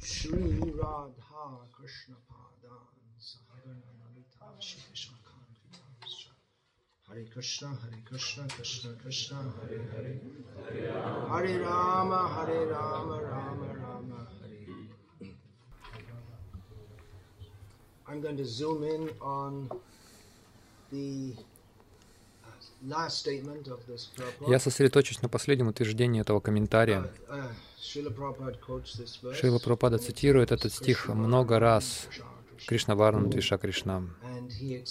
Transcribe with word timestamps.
Shri 0.00 0.60
Radha 0.80 1.46
Krishna 1.72 2.14
Padan 2.28 2.86
Sahagana 3.18 3.90
Lalita 3.98 4.46
Shri 4.60 4.80
Krishna 4.86 5.16
Hare 7.08 7.24
Krishna 7.32 7.68
Hare 7.68 8.00
Krishna 8.08 8.46
Krishna 8.46 8.90
Krishna 9.02 9.36
Hare 9.36 9.80
Hare 9.92 10.20
Hare 11.28 11.60
Rama 11.60 12.28
Hare 12.36 12.66
Rama 12.66 13.20
Rama 13.20 13.66
Rama 13.82 14.26
Hare 14.42 15.32
I'm 18.06 18.20
going 18.20 18.36
to 18.36 18.44
zoom 18.44 18.84
in 18.84 19.10
on 19.20 19.68
the 20.92 21.34
uh, 22.44 22.50
last 22.86 23.18
statement 23.18 23.66
of 23.66 23.84
this 23.86 24.06
purport. 24.16 24.50
Я 24.50 24.60
сосредоточусь 24.60 25.20
на 25.20 25.28
последнем 25.28 25.66
утверждении 25.66 26.20
этого 26.20 26.38
комментария. 26.40 27.00
Uh, 27.28 27.36
Srila 27.38 27.67
Шрила 27.80 29.58
Прабхупада 29.58 29.98
цитирует 29.98 30.52
этот 30.52 30.72
стих 30.72 31.08
много 31.08 31.58
раз. 31.58 32.08
Кришна 32.66 32.96
Варнам 32.96 33.30
Двиша 33.30 33.56
Кришнам. 33.56 34.16
И 34.60 34.84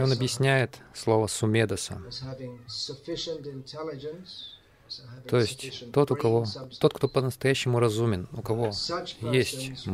он 0.00 0.12
объясняет 0.12 0.78
слово 0.94 1.26
сумедаса. 1.28 2.02
То 5.28 5.38
есть 5.38 5.92
тот, 5.92 6.10
у 6.10 6.16
кого, 6.16 6.44
тот, 6.80 6.94
кто 6.94 7.08
по-настоящему 7.08 7.78
разумен, 7.78 8.28
у 8.32 8.42
кого 8.42 8.72
есть 9.20 9.86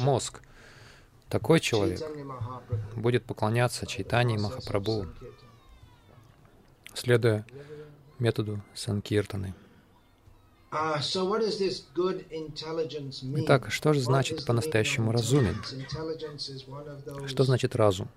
мозг, 0.00 0.40
такой 1.28 1.60
человек 1.60 2.00
будет 2.96 3.24
поклоняться 3.24 3.86
Чайтани 3.86 4.38
Махапрабху, 4.38 5.06
следуя 6.94 7.44
методу 8.18 8.62
Санкиртаны. 8.74 9.54
Итак, 13.36 13.72
что 13.72 13.92
же 13.92 14.00
значит 14.00 14.46
по-настоящему 14.46 15.10
разумен? 15.10 15.56
Что 17.26 17.42
значит 17.42 17.74
разум? 17.74 18.08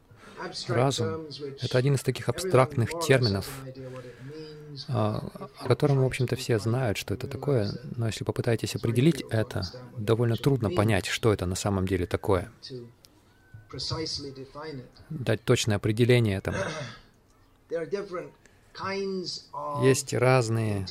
Разум 0.68 1.28
это 1.62 1.78
один 1.78 1.96
из 1.96 2.04
таких 2.04 2.30
абстрактных 2.30 2.92
терминов, 3.00 3.50
а, 4.88 5.50
о 5.58 5.68
котором, 5.68 6.02
в 6.04 6.06
общем-то, 6.06 6.36
все 6.36 6.60
знают, 6.60 6.98
что 6.98 7.14
это 7.14 7.28
такое, 7.28 7.72
но 7.96 8.08
если 8.08 8.24
попытаетесь 8.24 8.76
определить 8.76 9.24
это, 9.30 9.64
довольно 9.98 10.36
трудно 10.36 10.70
понять, 10.70 11.08
что 11.08 11.34
это 11.34 11.46
на 11.46 11.56
самом 11.56 11.88
деле 11.88 12.06
такое, 12.06 12.52
дать 15.10 15.44
точное 15.44 15.78
определение 15.78 16.38
этому. 16.38 16.58
Есть 19.82 20.14
разные 20.14 20.86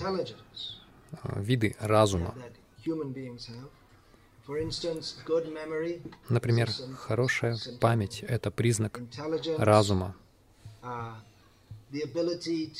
виды 1.36 1.76
разума. 1.78 2.34
Например, 6.28 6.70
хорошая 6.98 7.58
память— 7.80 8.24
это 8.28 8.50
признак 8.50 9.00
разума. 9.58 10.16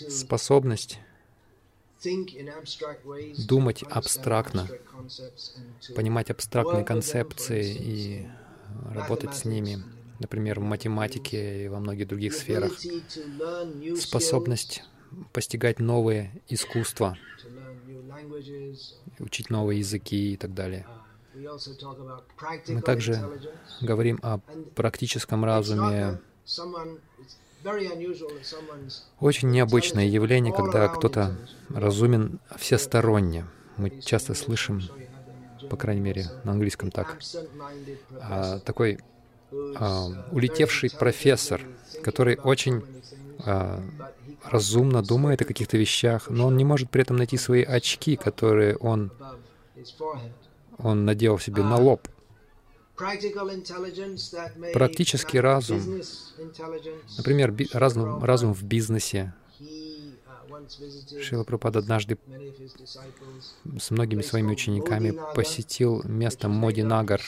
Способность 0.09 0.99
думать 3.47 3.85
абстрактно, 3.85 4.69
понимать 5.95 6.31
абстрактные 6.31 6.85
концепции 6.85 7.75
и 7.75 8.27
работать 8.91 9.35
с 9.35 9.45
ними, 9.45 9.85
например, 10.19 10.61
в 10.61 10.65
математике 10.65 11.65
и 11.65 11.69
во 11.69 11.79
многих 11.79 12.09
других 12.09 12.35
сферах. 12.35 12.73
Способность 13.97 14.83
постигать 15.33 15.79
новые 15.79 16.33
искусства, 16.49 17.17
учить 19.19 19.51
новые 19.51 19.79
языки 19.81 20.35
и 20.35 20.37
так 20.37 20.55
далее. 20.55 20.87
Uh, 21.35 21.59
Мы 22.69 22.83
также 22.83 23.19
говорим 23.81 24.19
о 24.23 24.39
практическом 24.75 25.45
разуме. 25.45 26.21
Очень 29.21 29.51
необычное 29.51 30.07
явление, 30.07 30.53
когда 30.53 30.89
кто-то 30.89 31.37
разумен 31.71 32.39
всесторонне. 32.59 33.47
Мы 33.77 34.01
часто 34.01 34.35
слышим, 34.35 34.83
по 35.71 35.77
крайней 35.77 36.03
мере, 36.03 36.27
на 36.45 36.53
английском 36.53 36.91
так, 36.91 37.19
а, 38.21 38.59
такой 38.61 38.99
а, 39.53 40.09
uh, 40.09 40.25
улетевший 40.33 40.91
профессор, 40.91 41.63
который 42.03 42.37
очень 42.37 42.83
а, 43.45 43.83
разумно 44.45 45.03
думает 45.03 45.43
о 45.43 45.45
каких-то 45.45 45.77
вещах, 45.77 46.29
но 46.31 46.47
он 46.47 46.57
не 46.57 46.65
может 46.65 46.91
при 46.91 47.03
этом 47.03 47.17
найти 47.17 47.37
свои 47.37 47.63
очки, 47.63 48.17
которые 48.17 48.77
он, 48.77 49.13
он 50.79 51.05
надел 51.05 51.39
себе 51.39 51.63
на 51.63 51.77
лоб. 51.77 52.09
That 52.99 54.57
may 54.57 54.73
Практический 54.73 55.41
разум. 55.41 55.81
Например, 57.17 57.51
би- 57.51 57.69
разум, 57.73 58.23
разум 58.23 58.55
в 58.55 58.63
бизнесе. 58.63 59.35
Шила 61.21 61.45
Прабхупада 61.45 61.79
однажды 61.81 62.19
с 63.79 63.91
многими 63.91 64.23
своими 64.23 64.53
учениками 64.53 65.15
посетил 65.35 66.03
место 66.05 66.49
Моди 66.49 66.83
Нагар, 66.83 67.23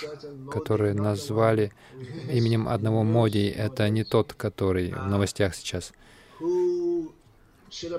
которое 0.51 0.95
назвали 0.95 1.73
именем 2.31 2.69
одного 2.69 3.03
Моди. 3.03 3.47
Это 3.47 3.89
не 3.89 4.05
тот, 4.05 4.33
который 4.35 4.93
в 4.93 5.07
новостях 5.07 5.55
сейчас. 5.55 5.93
Шила 7.71 7.99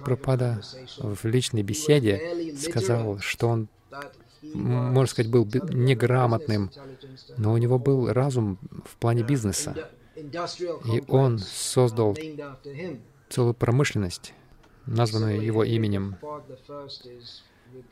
Прабхупада 0.00 0.62
в 0.98 1.24
личной 1.24 1.62
беседе 1.62 2.54
сказал, 2.58 3.18
что 3.18 3.48
он, 3.48 3.68
можно 4.42 5.10
сказать, 5.10 5.30
был 5.30 5.44
неграмотным, 5.70 6.70
но 7.36 7.52
у 7.52 7.56
него 7.56 7.78
был 7.78 8.12
разум 8.12 8.58
в 8.84 8.96
плане 8.96 9.22
бизнеса. 9.22 9.90
И 10.14 11.02
он 11.08 11.38
создал. 11.38 12.16
Целую 13.32 13.54
промышленность, 13.54 14.34
названную 14.86 15.42
его 15.42 15.64
именем. 15.64 16.16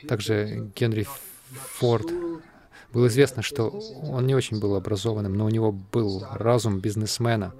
Также 0.07 0.71
Генри 0.77 1.07
Форд 1.79 2.13
было 2.93 3.07
известно, 3.07 3.43
что 3.43 3.69
он 4.03 4.27
не 4.27 4.35
очень 4.35 4.61
был 4.61 4.75
образованным, 4.77 5.35
но 5.35 5.47
у 5.47 5.49
него 5.49 5.73
был 5.73 6.25
разум 6.31 6.81
бизнесмена, 6.81 7.55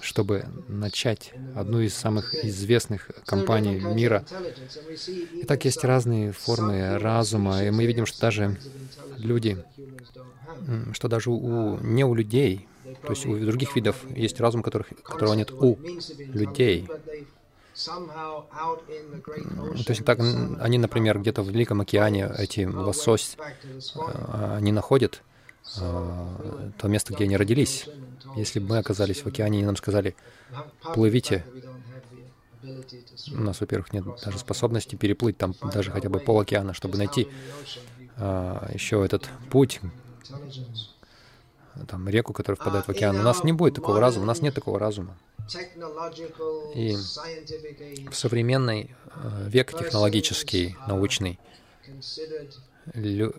чтобы 0.00 0.44
начать 0.68 1.32
одну 1.54 1.80
из 1.80 1.94
самых 1.94 2.34
известных 2.44 3.10
компаний 3.24 3.80
мира. 3.80 4.24
Итак, 5.42 5.64
есть 5.64 5.84
разные 5.84 6.32
формы 6.32 6.98
разума, 6.98 7.64
и 7.64 7.70
мы 7.70 7.86
видим, 7.86 8.06
что 8.06 8.20
даже 8.20 8.58
люди, 9.18 9.64
что 10.92 11.08
даже 11.08 11.30
у, 11.30 11.78
не 11.78 12.04
у 12.04 12.14
людей, 12.14 12.68
то 13.02 13.10
есть 13.10 13.26
у 13.26 13.38
других 13.38 13.76
видов 13.76 13.96
есть 14.14 14.40
разум, 14.40 14.62
которых, 14.62 14.88
которого 15.02 15.34
нет 15.34 15.50
у 15.50 15.78
людей. 16.18 16.88
То 17.86 19.88
есть 19.88 20.04
так, 20.04 20.20
они, 20.60 20.78
например, 20.78 21.18
где-то 21.18 21.42
в 21.42 21.48
Великом 21.48 21.80
океане, 21.80 22.30
эти 22.36 22.66
лосось, 22.66 23.38
э, 23.38 24.56
они 24.56 24.72
находят 24.72 25.14
э, 25.14 25.31
то 25.74 26.88
место, 26.88 27.14
где 27.14 27.24
они 27.24 27.36
родились. 27.36 27.88
Если 28.36 28.58
бы 28.60 28.68
мы 28.68 28.78
оказались 28.78 29.22
в 29.22 29.26
океане 29.26 29.60
и 29.60 29.64
нам 29.64 29.76
сказали, 29.76 30.14
плывите, 30.94 31.44
у 33.32 33.40
нас, 33.40 33.60
во-первых, 33.60 33.92
нет 33.92 34.04
даже 34.24 34.38
способности 34.38 34.94
переплыть 34.94 35.36
там 35.36 35.54
даже 35.72 35.90
хотя 35.90 36.08
бы 36.08 36.20
пол 36.20 36.40
океана, 36.40 36.74
чтобы 36.74 36.96
найти 36.96 37.28
а, 38.16 38.70
еще 38.72 39.04
этот 39.04 39.28
путь, 39.50 39.80
там, 41.88 42.08
реку, 42.08 42.32
которая 42.32 42.56
впадает 42.56 42.86
в 42.86 42.90
океан. 42.90 43.18
У 43.18 43.22
нас 43.22 43.44
не 43.44 43.52
будет 43.52 43.74
такого 43.74 44.00
разума, 44.00 44.24
у 44.24 44.26
нас 44.26 44.42
нет 44.42 44.54
такого 44.54 44.78
разума. 44.78 45.16
И 46.74 46.96
в 48.10 48.14
современный 48.14 48.94
э, 49.14 49.48
век 49.48 49.76
технологический, 49.76 50.76
научный, 50.86 51.40
лю- 52.94 53.34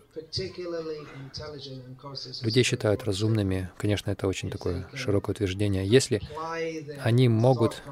людей 2.40 2.62
считают 2.62 3.04
разумными. 3.04 3.70
Конечно, 3.76 4.10
это 4.10 4.26
очень 4.28 4.50
такое 4.50 4.88
широкое 4.94 5.34
утверждение. 5.34 5.86
Если 5.86 6.22
они 6.96 7.28
могут 7.28 7.82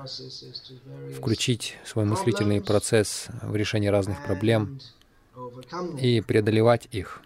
включить 1.09 1.77
свой 1.85 2.05
мыслительный 2.05 2.61
процесс 2.61 3.29
в 3.43 3.55
решение 3.55 3.91
разных 3.91 4.21
проблем 4.21 4.71
и 5.97 6.21
преодолевать 6.21 6.89
их, 6.91 7.23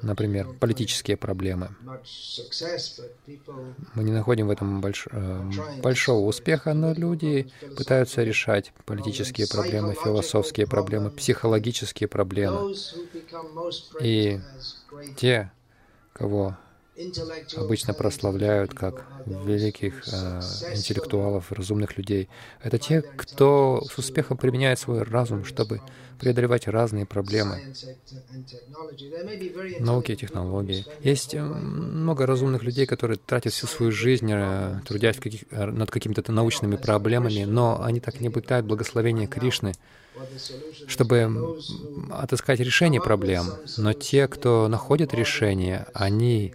например, 0.00 0.48
политические 0.58 1.16
проблемы. 1.16 1.70
Мы 3.94 4.04
не 4.04 4.12
находим 4.12 4.46
в 4.46 4.50
этом 4.50 4.80
больш- 4.80 5.08
э, 5.10 5.62
большого 5.82 6.26
успеха, 6.26 6.72
но 6.74 6.92
люди 6.92 7.48
пытаются 7.74 8.22
решать 8.22 8.72
политические 8.84 9.46
проблемы, 9.48 9.94
философские 9.94 10.66
проблемы, 10.66 11.10
психологические 11.10 12.08
проблемы. 12.08 12.66
И 13.98 14.40
те, 15.16 15.52
кого 16.12 16.58
обычно 17.56 17.94
прославляют 17.94 18.74
как 18.74 19.06
великих 19.26 20.08
э, 20.12 20.40
интеллектуалов, 20.74 21.52
разумных 21.52 21.96
людей. 21.96 22.28
Это 22.62 22.78
те, 22.78 23.02
кто 23.02 23.82
с 23.90 23.98
успехом 23.98 24.36
применяет 24.36 24.78
свой 24.78 25.02
разум, 25.02 25.44
чтобы 25.44 25.82
преодолевать 26.18 26.66
разные 26.66 27.04
проблемы, 27.04 27.60
науки 29.80 30.12
и 30.12 30.16
технологии. 30.16 30.86
Есть 31.00 31.34
э, 31.34 31.42
много 31.42 32.26
разумных 32.26 32.62
людей, 32.62 32.86
которые 32.86 33.18
тратят 33.18 33.52
всю 33.52 33.66
свою 33.66 33.92
жизнь, 33.92 34.30
э, 34.32 34.80
трудясь 34.86 35.16
каких, 35.16 35.50
над 35.50 35.90
какими-то 35.90 36.32
научными 36.32 36.76
проблемами, 36.76 37.44
но 37.44 37.82
они 37.82 38.00
так 38.00 38.20
не 38.20 38.28
обретают 38.28 38.66
благословения 38.66 39.26
Кришны, 39.26 39.72
чтобы 40.86 41.58
отыскать 42.10 42.60
решение 42.60 43.00
проблем. 43.00 43.46
Но 43.76 43.92
те, 43.92 44.28
кто 44.28 44.68
находит 44.68 45.14
решение, 45.14 45.86
они 45.94 46.54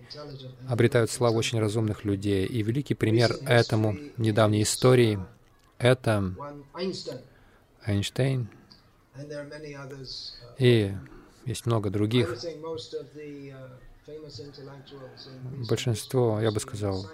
обретают 0.67 1.11
славу 1.11 1.37
очень 1.37 1.59
разумных 1.59 2.05
людей. 2.05 2.45
И 2.45 2.63
великий 2.63 2.93
пример 2.93 3.35
этому 3.45 3.97
недавней 4.17 4.63
истории— 4.63 5.19
это 5.77 6.33
Эйнштейн. 7.85 8.47
И 10.57 10.93
есть 11.45 11.65
много 11.65 11.89
других. 11.89 12.37
Большинство, 15.69 16.39
я 16.39 16.51
бы 16.51 16.59
сказал, 16.59 17.05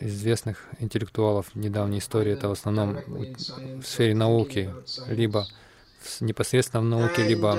известных 0.00 0.66
интеллектуалов 0.78 1.54
недавней 1.54 1.98
истории, 1.98 2.32
это 2.32 2.48
в 2.48 2.52
основном 2.52 2.98
в 3.06 3.84
сфере 3.84 4.14
науки, 4.14 4.72
либо 5.08 5.46
непосредственно 6.20 6.82
в 6.82 6.86
науке, 6.86 7.22
либо 7.22 7.58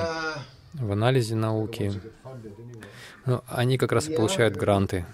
в 0.74 0.92
анализе 0.92 1.36
науки. 1.36 1.94
Ну, 3.26 3.42
они 3.48 3.78
как 3.78 3.92
раз 3.92 4.10
и 4.10 4.16
получают 4.16 4.56
гранты. 4.56 5.06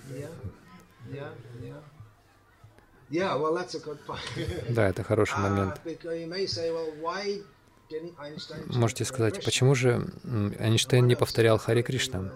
Да, 4.70 4.88
это 4.88 5.04
хороший 5.04 5.40
момент. 5.40 5.82
Можете 8.68 9.06
сказать, 9.06 9.44
почему 9.44 9.76
же 9.76 10.08
Эйнштейн 10.60 11.08
не 11.08 11.16
повторял 11.16 11.58
Хари 11.58 11.82
Кришна? 11.82 12.32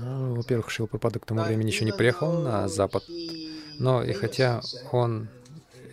Ну, 0.00 0.34
во-первых, 0.34 0.70
Шил 0.70 0.86
Пропада 0.86 1.18
к 1.18 1.26
тому 1.26 1.42
времени 1.42 1.68
еще 1.68 1.84
не 1.84 1.92
приехал 1.92 2.40
на 2.40 2.68
Запад, 2.68 3.04
но 3.78 4.02
и 4.02 4.12
хотя 4.12 4.60
он, 4.92 5.28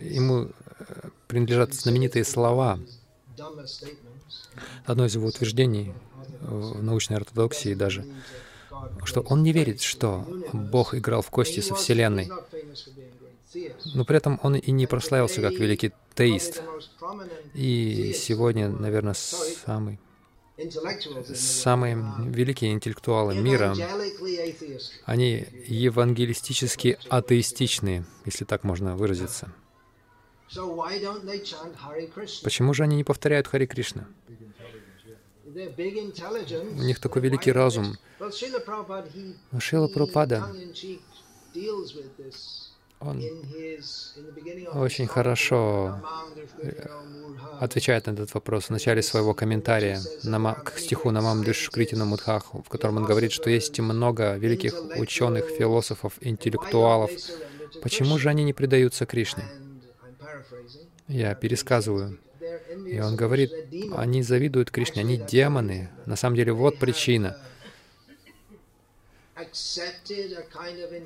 ему 0.00 0.48
э, 0.78 1.08
принадлежат 1.26 1.74
знаменитые 1.74 2.24
слова, 2.24 2.78
одно 4.84 5.06
из 5.06 5.14
его 5.14 5.26
утверждений 5.26 5.92
в 6.40 6.82
научной 6.82 7.16
ортодоксии 7.16 7.74
даже, 7.74 8.06
что 9.04 9.20
он 9.20 9.42
не 9.42 9.52
верит, 9.52 9.80
что 9.80 10.26
Бог 10.52 10.94
играл 10.94 11.22
в 11.22 11.30
кости 11.30 11.60
со 11.60 11.74
Вселенной. 11.74 12.30
Но 13.94 14.04
при 14.04 14.16
этом 14.16 14.40
он 14.42 14.56
и 14.56 14.70
не 14.70 14.86
прославился 14.86 15.40
как 15.40 15.52
великий 15.52 15.92
теист. 16.14 16.62
И 17.54 18.14
сегодня, 18.16 18.68
наверное, 18.68 19.14
самый 19.14 19.98
самые 21.34 21.96
великие 22.26 22.72
интеллектуалы 22.72 23.34
мира, 23.34 23.74
они 25.04 25.46
евангелистически 25.66 26.98
атеистичные, 27.08 28.04
если 28.24 28.44
так 28.44 28.64
можно 28.64 28.96
выразиться. 28.96 29.52
Почему 32.42 32.74
же 32.74 32.82
они 32.82 32.96
не 32.96 33.04
повторяют 33.04 33.48
Хари 33.48 33.66
Кришна? 33.66 34.06
У 35.46 36.82
них 36.82 36.98
такой 37.00 37.22
великий 37.22 37.52
разум. 37.52 37.96
Шила 39.58 39.88
Прабхупада, 39.88 40.54
он 43.04 43.22
очень 44.74 45.06
хорошо 45.06 46.00
отвечает 47.60 48.06
на 48.06 48.12
этот 48.12 48.34
вопрос 48.34 48.64
в 48.64 48.70
начале 48.70 49.02
своего 49.02 49.34
комментария 49.34 50.00
к 50.64 50.78
стиху 50.78 51.10
Намам 51.10 51.44
Критина 51.44 52.04
Мудхах, 52.04 52.54
в 52.54 52.68
котором 52.68 52.98
он 52.98 53.04
говорит, 53.04 53.32
что 53.32 53.50
есть 53.50 53.78
много 53.78 54.36
великих 54.36 54.74
ученых, 54.96 55.46
философов, 55.48 56.14
интеллектуалов. 56.20 57.10
Почему 57.82 58.18
же 58.18 58.28
они 58.28 58.44
не 58.44 58.52
предаются 58.52 59.06
Кришне? 59.06 59.44
Я 61.08 61.34
пересказываю. 61.34 62.18
И 62.86 63.00
он 63.00 63.16
говорит, 63.16 63.52
они 63.96 64.22
завидуют 64.22 64.70
Кришне, 64.70 65.02
они 65.02 65.16
демоны. 65.16 65.90
На 66.06 66.16
самом 66.16 66.36
деле, 66.36 66.52
вот 66.52 66.78
причина. 66.78 67.36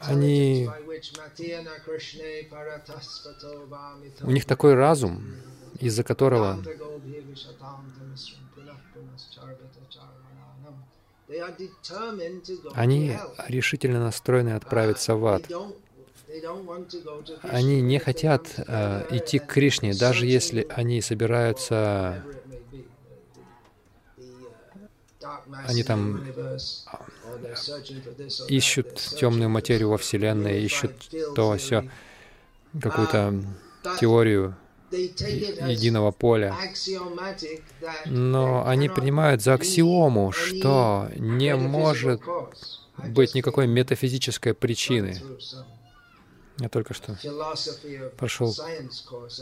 Они... 0.03 0.69
У 4.23 4.31
них 4.31 4.45
такой 4.45 4.75
разум, 4.75 5.25
из-за 5.79 6.03
которого 6.03 6.59
они 12.75 13.17
решительно 13.49 14.01
настроены 14.01 14.51
отправиться 14.51 15.15
в 15.15 15.27
ад. 15.27 15.43
Они 17.43 17.81
не 17.81 17.99
хотят 17.99 18.47
э, 18.59 19.07
идти 19.11 19.39
к 19.39 19.47
Кришне, 19.47 19.95
даже 19.95 20.27
если 20.27 20.67
они 20.71 21.01
собираются... 21.01 22.23
Они 25.67 25.83
там 25.83 26.25
ищут 28.49 28.95
темную 28.97 29.49
материю 29.49 29.91
во 29.91 29.99
Вселенной, 29.99 30.63
ищут 30.63 30.93
то, 31.35 31.57
все, 31.57 31.89
какую-то 32.81 33.43
теорию 34.01 34.57
единого 34.91 36.11
поля. 36.13 36.55
Но 38.07 38.67
они 38.67 38.89
принимают 38.89 39.43
за 39.43 39.55
аксиому, 39.55 40.33
что 40.33 41.11
не 41.17 41.55
может 41.57 42.21
быть 43.09 43.35
никакой 43.35 43.67
метафизической 43.67 44.55
причины. 44.55 45.21
Я 46.59 46.71
только 46.71 46.95
что 46.95 47.19
прошел 48.17 48.55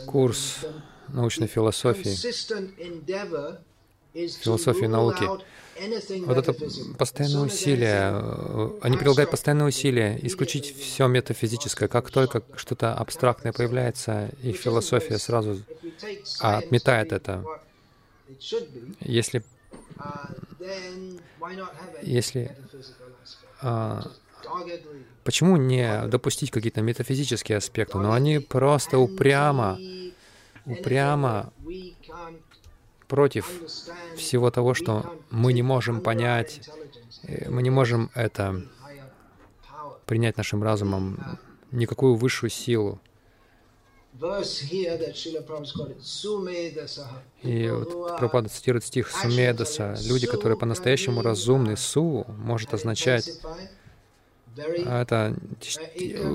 курс 0.05 0.65
научной 1.07 1.47
философии, 1.47 2.13
философии 4.15 4.85
науки. 4.85 5.25
Вот 6.25 6.37
это 6.37 6.53
постоянное 6.97 7.41
усилие, 7.41 8.11
э, 8.13 8.79
они 8.81 8.95
прилагают 8.95 9.29
постоянное 9.29 9.67
усилие 9.67 10.25
исключить 10.25 10.73
все 10.73 11.07
метафизическое. 11.07 11.89
Как 11.89 12.11
только 12.11 12.43
что-то 12.55 12.93
абстрактное 12.93 13.51
появляется, 13.51 14.29
их 14.41 14.55
философия 14.55 15.17
сразу 15.17 15.59
отметает 16.39 17.11
это. 17.11 17.43
Если, 19.01 19.43
если 22.01 22.55
а, 23.61 24.01
Почему 25.25 25.57
не 25.57 26.07
допустить 26.07 26.51
какие-то 26.51 26.81
метафизические 26.81 27.57
аспекты? 27.57 27.97
Но 27.97 28.13
они 28.13 28.37
просто 28.37 28.99
упрямо, 28.99 29.79
упрямо 30.65 31.51
против 33.07 33.47
всего 34.15 34.51
того, 34.51 34.73
что 34.73 35.19
мы 35.29 35.53
не 35.53 35.61
можем 35.61 36.01
понять, 36.01 36.61
э, 37.23 37.49
мы 37.49 37.61
не 37.61 37.69
можем 37.69 38.09
это 38.13 38.61
принять 40.05 40.37
нашим 40.37 40.63
разумом, 40.63 41.39
никакую 41.71 42.15
высшую 42.15 42.49
силу. 42.49 42.99
И 47.43 47.69
вот 47.69 48.17
Прабхупада 48.17 48.49
цитирует 48.49 48.85
стих 48.85 49.11
Сумедаса. 49.11 49.95
Люди, 50.05 50.25
которые 50.25 50.57
по-настоящему 50.57 51.21
разумны, 51.21 51.75
Су 51.75 52.25
может 52.37 52.73
означать 52.73 53.41
это 54.57 55.35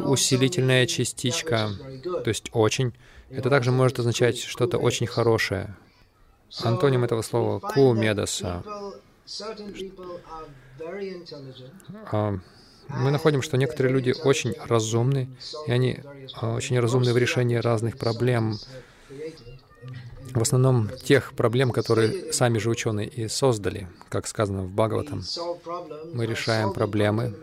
усилительная 0.04 0.86
частичка, 0.86 1.70
то 2.02 2.28
есть 2.28 2.50
очень. 2.52 2.92
Это 3.30 3.48
также 3.48 3.70
может 3.70 3.98
означать 3.98 4.38
что-то 4.38 4.78
очень 4.78 5.06
хорошее. 5.06 5.74
Антоним 6.58 7.04
этого 7.04 7.22
слова— 7.22 7.60
кумедаса. 7.74 8.62
А, 12.10 12.38
мы 12.88 13.10
находим, 13.10 13.42
что 13.42 13.56
некоторые 13.56 13.92
люди 13.92 14.14
очень 14.24 14.54
разумны, 14.66 15.28
и 15.66 15.72
они 15.72 16.00
а, 16.34 16.54
очень 16.54 16.78
разумны 16.80 17.12
в 17.12 17.18
решении 17.18 17.56
разных 17.56 17.96
проблем. 17.96 18.58
в 20.32 20.40
основном 20.40 20.88
тех 21.02 21.32
проблем, 21.32 21.72
которые 21.72 22.32
сами 22.32 22.58
же 22.58 22.70
ученые 22.70 23.08
и 23.08 23.26
создали, 23.26 23.88
как 24.08 24.28
сказано 24.28 24.62
в 24.62 24.70
Бхагаватам. 24.70 25.24
Мы 26.12 26.24
решаем 26.26 26.72
проблемы, 26.72 27.34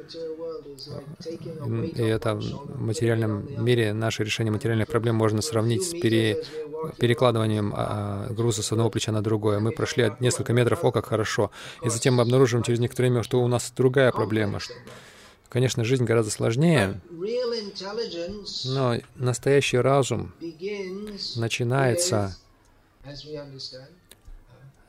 и 1.96 2.02
это 2.02 2.36
в 2.36 2.82
материальном 2.82 3.64
мире, 3.64 3.94
наше 3.94 4.24
решение 4.24 4.52
материальных 4.52 4.88
проблем 4.88 5.16
можно 5.16 5.42
сравнить 5.42 5.84
с 5.84 5.92
пере, 5.92 6.44
перекладыванием 7.00 7.74
а, 7.76 8.28
груза 8.32 8.64
с 8.64 8.72
одного 8.72 8.90
плеча 8.90 9.12
на 9.12 9.22
другое. 9.22 9.60
Мы 9.60 9.72
прошли 9.72 10.12
несколько 10.20 10.54
метров, 10.54 10.84
о, 10.84 10.92
как 10.92 11.08
хорошо. 11.08 11.52
И 11.84 11.90
затем 11.90 12.16
мы 12.16 12.24
обнаруживаем 12.24 12.64
через 12.64 12.80
некоторое 12.80 13.10
время, 13.10 13.24
что 13.24 13.42
у 13.42 13.48
нас 13.48 13.72
другая 13.76 14.12
проблема. 14.12 14.60
Конечно, 15.50 15.84
жизнь 15.84 16.04
гораздо 16.04 16.32
сложнее, 16.32 17.00
но 18.66 18.96
настоящий 19.16 19.78
разум 19.78 20.34
начинается 21.36 22.36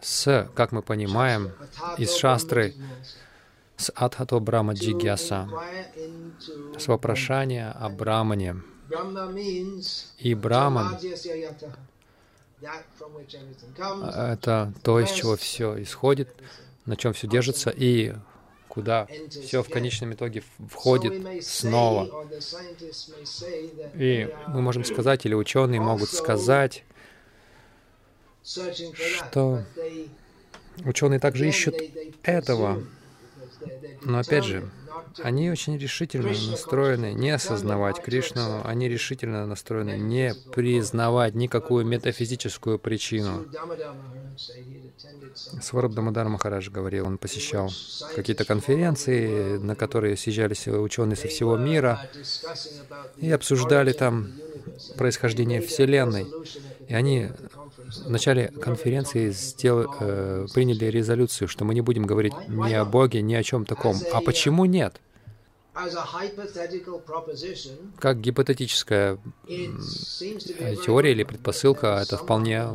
с, 0.00 0.50
как 0.54 0.72
мы 0.72 0.82
понимаем, 0.82 1.52
из 1.96 2.14
шастры, 2.14 2.74
с 3.78 3.92
Адхато 3.94 4.40
Брама 4.40 4.74
Джигьяса, 4.74 5.48
с 6.76 6.88
вопрошания 6.88 7.70
о 7.70 7.88
Брамане. 7.88 8.56
И 10.18 10.34
Браман— 10.34 10.98
это 14.14 14.72
то, 14.82 15.00
из 15.00 15.10
чего 15.12 15.36
все 15.36 15.80
исходит, 15.82 16.34
на 16.86 16.96
чем 16.96 17.12
все 17.12 17.28
держится, 17.28 17.70
и 17.70 18.14
куда 18.66 19.06
все 19.30 19.62
в 19.62 19.68
конечном 19.68 20.12
итоге 20.12 20.42
входит 20.70 21.44
снова. 21.44 22.26
И 23.94 24.28
мы 24.48 24.60
можем 24.60 24.84
сказать, 24.84 25.24
или 25.24 25.34
ученые 25.34 25.80
могут 25.80 26.10
сказать, 26.10 26.84
что 28.42 29.62
ученые 30.84 31.20
также 31.20 31.48
ищут 31.48 31.76
этого. 32.22 32.82
Но 34.02 34.18
опять 34.18 34.44
же, 34.44 34.68
они 35.22 35.50
очень 35.50 35.76
решительно 35.78 36.32
настроены 36.50 37.12
не 37.12 37.30
осознавать 37.30 38.02
Кришну, 38.02 38.62
они 38.64 38.88
решительно 38.88 39.46
настроены 39.46 39.98
не 39.98 40.34
признавать 40.52 41.34
никакую 41.34 41.84
метафизическую 41.84 42.78
причину. 42.78 43.46
Свараб 45.60 45.92
Дамадар 45.92 46.28
Махарадж 46.28 46.70
говорил, 46.70 47.06
он 47.06 47.18
посещал 47.18 47.70
какие-то 48.14 48.44
конференции, 48.44 49.58
на 49.58 49.74
которые 49.74 50.16
съезжались 50.16 50.66
ученые 50.66 51.16
со 51.16 51.28
всего 51.28 51.56
мира 51.56 52.00
и 53.18 53.30
обсуждали 53.30 53.92
там 53.92 54.32
происхождение 54.96 55.60
Вселенной. 55.60 56.26
И 56.88 56.94
они 56.94 57.28
в 58.04 58.10
начале 58.10 58.48
конференции 58.48 59.30
сдел, 59.30 59.94
э, 60.00 60.46
приняли 60.52 60.86
резолюцию, 60.86 61.48
что 61.48 61.64
мы 61.64 61.74
не 61.74 61.80
будем 61.80 62.04
говорить 62.04 62.34
ни 62.48 62.72
о 62.72 62.84
Боге, 62.84 63.22
ни 63.22 63.34
о 63.34 63.42
чем 63.42 63.64
таком. 63.64 63.96
А 64.12 64.20
почему 64.20 64.64
нет? 64.64 65.00
Как 68.00 68.20
гипотетическая 68.20 69.18
теория 70.84 71.12
или 71.12 71.24
предпосылка, 71.24 72.00
это 72.02 72.16
вполне 72.16 72.66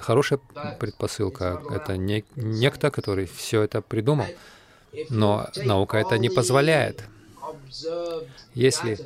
хорошая 0.00 0.40
предпосылка. 0.80 1.62
Это 1.70 1.96
не 1.96 2.24
некто, 2.36 2.90
который 2.90 3.26
все 3.26 3.62
это 3.62 3.80
придумал. 3.80 4.26
Но 5.08 5.48
наука 5.56 5.98
это 5.98 6.18
не 6.18 6.30
позволяет. 6.30 7.04
Если 8.54 8.98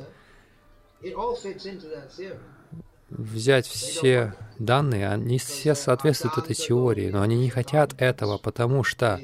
взять 3.09 3.67
все 3.67 4.33
данные, 4.59 5.09
они 5.09 5.37
все 5.37 5.75
соответствуют 5.75 6.37
этой 6.37 6.55
теории, 6.55 7.09
но 7.09 7.21
они 7.21 7.37
не 7.37 7.49
хотят 7.49 7.93
этого, 7.97 8.37
потому 8.37 8.83
что 8.83 9.19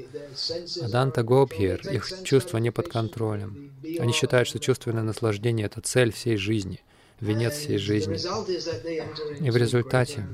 Аданта 0.82 1.24
Гобхир, 1.24 1.82
их 1.90 2.08
чувства 2.24 2.58
не 2.58 2.72
под 2.72 2.88
контролем. 2.88 3.72
Они 4.00 4.14
считают, 4.14 4.48
что 4.48 4.60
чувственное 4.60 5.04
наслаждение— 5.04 5.66
это 5.68 5.82
цель 5.82 6.14
всей 6.14 6.38
жизни, 6.38 6.82
венец 7.20 7.58
всей 7.58 7.78
жизни. 7.78 8.16
И 9.46 9.50
в 9.52 9.58
результате 9.58 10.26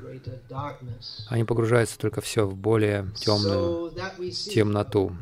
они 1.28 1.44
погружаются 1.44 1.98
только 1.98 2.22
все 2.22 2.46
в 2.46 2.56
более 2.56 3.08
темную 3.18 3.92
темноту. 4.32 5.16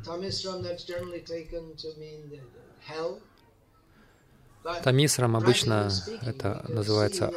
Тамисрам 4.84 5.36
обычно 5.36 5.90
это 6.22 6.66
называется, 6.68 7.32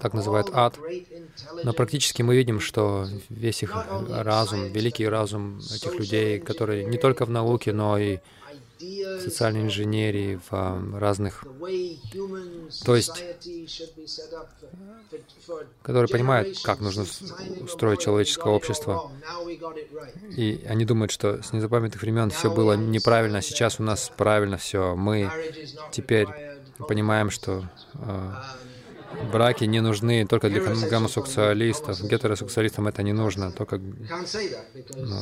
так 0.00 0.14
называют 0.14 0.48
ад, 0.52 0.78
но 1.64 1.72
практически 1.72 2.22
мы 2.22 2.36
видим, 2.36 2.60
что 2.60 3.06
весь 3.28 3.62
их 3.62 3.74
разум, 4.08 4.72
великий 4.72 5.06
разум 5.06 5.58
этих 5.58 5.94
людей, 5.98 6.38
которые 6.40 6.84
не 6.84 6.98
только 6.98 7.24
в 7.24 7.30
науке, 7.30 7.72
но 7.72 7.98
и 7.98 8.18
в 8.78 9.20
социальной 9.20 9.62
инженерии, 9.62 10.38
в 10.50 10.98
разных, 10.98 11.44
то 12.84 12.94
есть, 12.94 13.24
которые 15.82 16.08
понимают, 16.08 16.58
как 16.62 16.80
нужно 16.80 17.06
устроить 17.62 18.00
человеческое 18.00 18.52
общество. 18.52 19.10
И 20.36 20.62
они 20.68 20.84
думают, 20.84 21.10
что 21.10 21.42
с 21.42 21.52
незапамятных 21.52 22.02
времен 22.02 22.30
все 22.30 22.52
было 22.52 22.74
неправильно, 22.74 23.38
а 23.38 23.42
сейчас 23.42 23.80
у 23.80 23.82
нас 23.82 24.12
правильно 24.14 24.58
все. 24.58 24.94
Мы 24.94 25.30
теперь 25.90 26.28
понимаем, 26.78 27.30
что 27.30 27.68
э, 27.94 28.32
браки 29.32 29.64
не 29.64 29.80
нужны 29.80 30.26
только 30.26 30.48
для 30.48 30.60
гомосексуалистов, 30.60 32.02
гетеросексуалистам 32.02 32.88
это 32.88 33.02
не 33.02 33.12
нужно, 33.12 33.52
только 33.52 33.78
ну, 33.78 35.20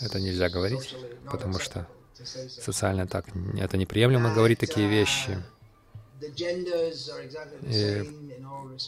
это 0.00 0.20
нельзя 0.20 0.48
говорить, 0.48 0.96
потому 1.30 1.58
что 1.58 1.86
социально 2.48 3.06
так 3.06 3.26
это 3.58 3.76
неприемлемо 3.76 4.34
говорить 4.34 4.58
такие 4.58 4.88
вещи. 4.88 5.42
И 7.62 8.02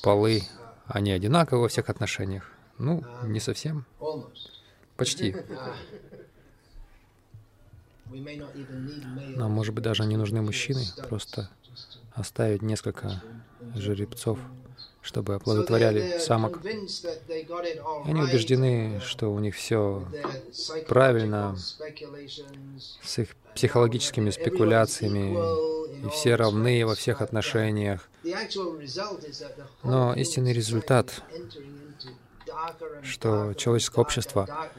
полы, 0.02 0.42
они 0.86 1.12
одинаковы 1.12 1.62
во 1.62 1.68
всех 1.68 1.88
отношениях. 1.90 2.50
Ну, 2.78 3.04
не 3.24 3.40
совсем. 3.40 3.84
Почти. 4.96 5.36
Нам, 8.10 9.50
может 9.50 9.74
быть, 9.74 9.84
даже 9.84 10.04
не 10.04 10.16
нужны 10.16 10.42
мужчины, 10.42 10.82
просто 11.08 11.50
оставить 12.14 12.62
несколько 12.62 13.22
жеребцов, 13.74 14.38
чтобы 15.02 15.34
оплодотворяли 15.34 16.18
самок. 16.18 16.64
И 16.64 18.10
они 18.10 18.22
убеждены, 18.22 19.00
что 19.00 19.32
у 19.32 19.38
них 19.38 19.54
все 19.54 20.06
правильно 20.88 21.56
с 23.02 23.18
их 23.18 23.36
психологическими 23.54 24.30
спекуляциями, 24.30 25.36
и 26.06 26.08
все 26.10 26.34
равны 26.34 26.84
во 26.84 26.94
всех 26.94 27.20
отношениях. 27.22 28.08
Но 29.82 30.14
истинный 30.14 30.52
результат, 30.52 31.22
что 33.02 33.54
человеческое 33.54 34.00
общество 34.00 34.70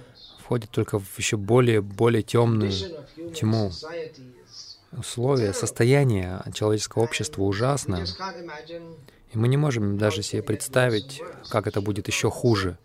входит 0.48 0.70
только 0.70 0.98
в 0.98 1.18
еще 1.18 1.36
более, 1.36 1.82
более 1.82 2.24
темную 2.24 2.72
тьму. 3.36 3.70
Условия, 4.94 5.52
состояние 5.52 6.42
человеческого 6.54 7.04
общества 7.04 7.44
ужасно. 7.44 8.06
И 9.34 9.38
мы 9.38 9.50
не 9.50 9.58
можем 9.58 9.98
даже 9.98 10.24
себе 10.24 10.42
представить, 10.42 11.22
как 11.50 11.68
это 11.68 11.82
будет 11.82 12.08
еще 12.08 12.32
хуже. 12.32 12.78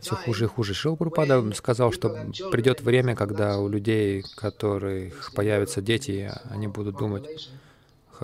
Все 0.00 0.14
хуже 0.14 0.44
и 0.44 0.46
хуже. 0.46 0.72
Шил 0.72 0.96
Прупада 0.96 1.44
сказал, 1.52 1.90
что 1.90 2.10
придет 2.52 2.80
время, 2.80 3.16
когда 3.16 3.58
у 3.58 3.68
людей, 3.68 4.24
которых 4.36 5.32
появятся 5.34 5.82
дети, 5.82 6.30
они 6.44 6.68
будут 6.68 6.96
думать, 6.96 7.50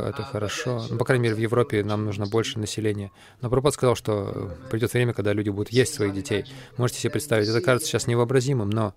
это 0.03 0.23
хорошо. 0.23 0.85
Ну, 0.91 0.99
по 0.99 1.05
крайней 1.05 1.25
мере, 1.25 1.35
в 1.35 1.39
Европе 1.39 1.83
нам 1.85 2.05
нужно 2.05 2.27
больше 2.27 2.59
населения. 2.59 3.11
Но 3.41 3.51
Прабхупад 3.51 3.75
сказал, 3.75 3.95
что 3.95 4.53
придет 4.71 4.93
время, 4.93 5.13
когда 5.13 5.33
люди 5.33 5.51
будут 5.51 5.71
есть 5.71 5.95
своих 5.95 6.15
детей. 6.15 6.45
Можете 6.77 7.01
себе 7.01 7.11
представить, 7.11 7.49
это 7.49 7.61
кажется 7.61 7.89
сейчас 7.89 8.07
невообразимым, 8.07 8.71
но 8.71 8.95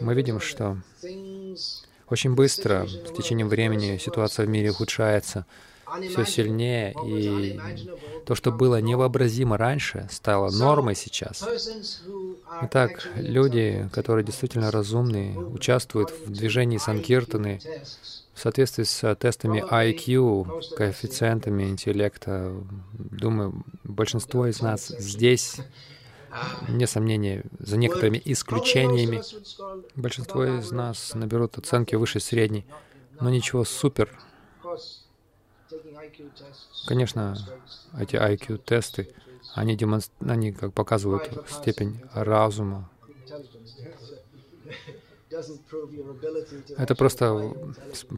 мы 0.00 0.14
видим, 0.14 0.40
что 0.40 0.78
очень 2.08 2.34
быстро, 2.34 2.86
с 2.86 3.16
течением 3.16 3.48
времени, 3.48 3.98
ситуация 3.98 4.46
в 4.46 4.48
мире 4.48 4.70
ухудшается 4.70 5.46
все 6.08 6.24
сильнее, 6.24 6.94
и 7.06 7.60
то, 8.26 8.34
что 8.34 8.50
было 8.50 8.80
невообразимо 8.80 9.56
раньше, 9.56 10.08
стало 10.10 10.50
нормой 10.50 10.94
сейчас. 10.94 11.46
Итак, 12.62 13.08
люди, 13.16 13.88
которые 13.92 14.24
действительно 14.24 14.70
разумные, 14.70 15.38
участвуют 15.38 16.10
в 16.10 16.30
движении 16.30 16.78
Санкиртаны, 16.78 17.60
в 18.34 18.40
соответствии 18.40 18.82
с 18.82 19.14
тестами 19.14 19.62
IQ, 19.62 20.74
коэффициентами 20.76 21.64
интеллекта, 21.64 22.52
думаю, 22.92 23.64
большинство 23.84 24.46
из 24.46 24.60
нас 24.60 24.88
здесь, 24.88 25.60
не 26.68 26.86
сомнения, 26.86 27.44
за 27.60 27.76
некоторыми 27.76 28.20
исключениями, 28.24 29.22
большинство 29.94 30.44
из 30.44 30.72
нас 30.72 31.14
наберут 31.14 31.58
оценки 31.58 31.94
выше 31.94 32.18
средней, 32.18 32.66
но 33.20 33.30
ничего 33.30 33.64
супер. 33.64 34.10
Конечно, 36.86 37.36
эти 37.98 38.16
IQ-тесты, 38.16 39.14
они, 39.54 39.76
демонстр... 39.76 40.12
они 40.28 40.52
как 40.52 40.72
показывают 40.72 41.30
степень 41.48 42.00
разума. 42.12 42.90
Это 46.76 46.94
просто 46.94 47.54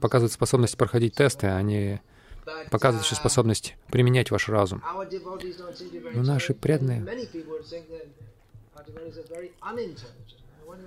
показывает 0.00 0.32
способность 0.32 0.76
проходить 0.76 1.14
тесты, 1.14 1.48
они 1.48 2.00
показывают 2.70 3.04
еще 3.04 3.16
способность 3.16 3.76
применять 3.90 4.30
ваш 4.30 4.48
разум. 4.48 4.82
Но 6.14 6.22
наши 6.22 6.54
преданные 6.54 7.04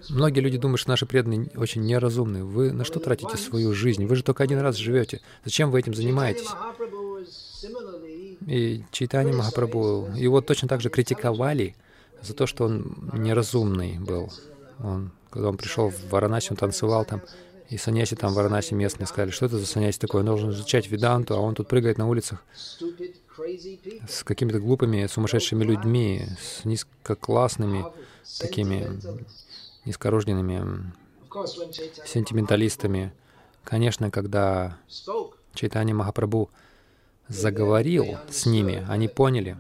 Многие 0.09 0.39
люди 0.41 0.57
думают, 0.57 0.79
что 0.79 0.89
наши 0.89 1.05
преданные 1.05 1.49
очень 1.55 1.83
неразумные. 1.83 2.43
Вы 2.43 2.71
на 2.71 2.83
что 2.83 2.99
тратите 2.99 3.37
свою 3.37 3.73
жизнь? 3.73 4.05
Вы 4.05 4.15
же 4.15 4.23
только 4.23 4.43
один 4.43 4.59
раз 4.59 4.75
живете. 4.75 5.21
Зачем 5.43 5.71
вы 5.71 5.79
этим 5.79 5.93
занимаетесь? 5.93 6.49
И 8.47 8.83
Чайтани 8.91 9.31
Махапрабху, 9.31 10.09
его 10.15 10.41
точно 10.41 10.67
так 10.67 10.81
же 10.81 10.89
критиковали 10.89 11.75
за 12.21 12.33
то, 12.33 12.47
что 12.47 12.65
он 12.65 13.11
неразумный 13.13 13.99
был. 13.99 14.31
Он, 14.79 15.11
когда 15.29 15.49
он 15.49 15.57
пришел 15.57 15.89
в 15.89 16.09
Варанаси, 16.09 16.51
он 16.51 16.57
танцевал 16.57 17.05
там, 17.05 17.21
и 17.69 17.77
саньяси 17.77 18.15
там 18.15 18.31
в 18.31 18.35
Варанаси 18.35 18.73
местные 18.73 19.07
сказали, 19.07 19.31
что 19.31 19.45
это 19.45 19.57
за 19.57 19.65
саньяси 19.65 19.99
он 20.11 20.25
должен 20.25 20.51
изучать 20.51 20.89
веданту, 20.89 21.35
а 21.35 21.39
он 21.39 21.55
тут 21.55 21.67
прыгает 21.67 21.97
на 21.97 22.07
улицах 22.07 22.43
с 24.07 24.23
какими-то 24.23 24.59
глупыми, 24.59 25.05
сумасшедшими 25.07 25.63
людьми, 25.63 26.27
с 26.41 26.65
низкоклассными 26.65 27.85
такими 28.39 28.99
низкорожденными 29.85 30.91
сентименталистами. 32.05 33.13
Конечно, 33.63 34.11
когда 34.11 34.77
Чайтани 35.53 35.93
Махапрабху 35.93 36.49
заговорил 37.27 38.17
с 38.29 38.45
ними, 38.45 38.85
они 38.89 39.07
поняли. 39.07 39.57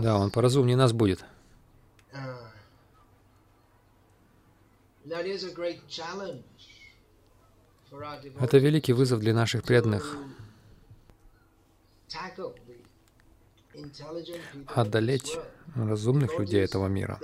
Да, 0.00 0.18
он 0.18 0.30
поразумнее 0.30 0.76
нас 0.76 0.92
будет. 0.92 1.24
Это 8.40 8.58
великий 8.58 8.92
вызов 8.92 9.20
для 9.20 9.34
наших 9.34 9.62
преданных 9.62 10.16
одолеть 14.66 15.38
разумных 15.74 16.38
людей 16.38 16.64
этого 16.64 16.86
мира. 16.88 17.20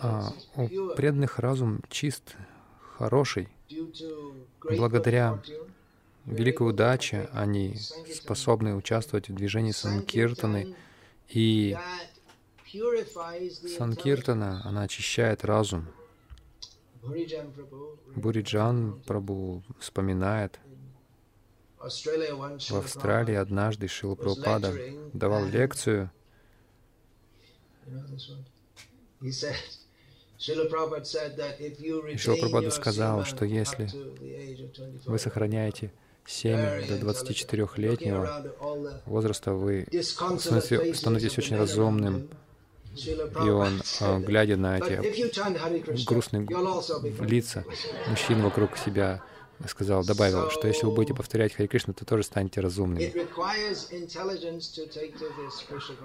А 0.00 0.32
у 0.56 0.68
преданных 0.94 1.38
разум 1.38 1.80
чист, 1.88 2.36
хороший. 2.98 3.48
Благодаря 4.62 5.40
великой 6.26 6.68
удаче 6.68 7.28
они 7.32 7.76
способны 8.12 8.74
участвовать 8.74 9.28
в 9.28 9.34
движении 9.34 9.72
Санкиртаны, 9.72 10.74
и 11.28 11.76
Санкиртана, 13.78 14.62
она 14.64 14.82
очищает 14.82 15.44
разум. 15.44 15.86
Буриджан 18.16 19.00
Прабу 19.06 19.62
вспоминает, 19.78 20.58
в 21.78 22.76
Австралии 22.76 23.34
однажды 23.34 23.86
Шила 23.86 24.16
Прабхупада 24.16 24.74
давал 25.12 25.46
лекцию. 25.46 26.10
И 29.20 29.32
Шила 30.38 30.68
Прабхупада 30.68 32.70
сказал, 32.70 33.24
что 33.24 33.44
если 33.44 33.88
вы 35.06 35.18
сохраняете 35.18 35.92
семя 36.26 36.82
до 36.88 36.96
24-летнего 36.96 38.52
возраста, 39.06 39.52
вы 39.52 39.86
становитесь 39.92 41.38
очень 41.38 41.56
разумным, 41.56 42.28
и 42.96 43.48
он, 43.48 43.82
а, 44.00 44.18
глядя 44.18 44.56
на 44.56 44.78
эти 44.78 46.04
грустные 46.06 46.46
лица 47.20 47.64
мужчин 48.08 48.42
вокруг 48.42 48.76
себя, 48.78 49.22
сказал, 49.68 50.04
добавил, 50.04 50.50
что 50.50 50.68
если 50.68 50.86
вы 50.86 50.92
будете 50.92 51.14
повторять 51.14 51.54
Хари 51.54 51.66
Кришну, 51.66 51.94
то 51.94 52.04
тоже 52.04 52.24
станете 52.24 52.60
разумными. 52.60 53.12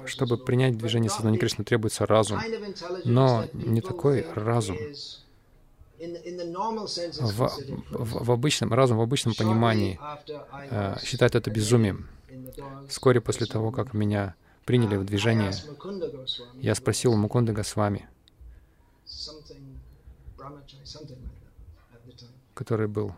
Чтобы 0.06 0.38
принять 0.38 0.78
движение 0.78 1.10
сознания 1.10 1.38
Кришны, 1.38 1.64
требуется 1.64 2.06
разум, 2.06 2.40
но 3.06 3.46
не 3.54 3.82
такой 3.82 4.26
разум. 4.36 4.78
В, 7.20 7.52
в, 7.92 8.26
в 8.26 8.32
обычном, 8.32 8.74
разум 8.74 8.98
в 8.98 9.02
обычном 9.02 9.36
понимании 9.36 10.00
э, 10.70 10.96
считает 11.04 11.36
это 11.36 11.52
безумием. 11.52 12.10
Вскоре 12.90 13.22
после 13.22 13.46
того, 13.46 13.72
как 13.72 13.94
меня 13.94 14.36
приняли 14.66 14.96
в 14.96 15.06
движение, 15.06 15.54
я 16.56 16.76
спросил 16.76 17.16
Мукунда 17.16 17.54
Госвами, 17.54 18.08
который 22.54 22.88
был 22.88 23.14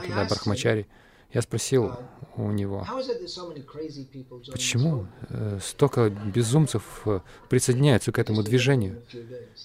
тогда 0.00 0.24
Брахмачари, 0.26 0.86
я 1.32 1.40
спросил 1.40 1.92
у 2.36 2.50
него, 2.50 2.86
почему 4.50 5.06
э, 5.28 5.58
столько 5.62 6.10
безумцев 6.10 7.02
э, 7.06 7.20
присоединяются 7.48 8.12
к 8.12 8.18
этому 8.18 8.42
движению? 8.42 9.02